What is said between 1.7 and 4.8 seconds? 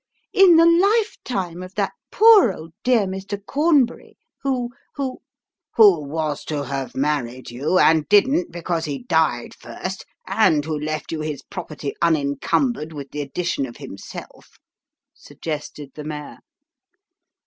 that poor old dear, Mr. Cornberry, who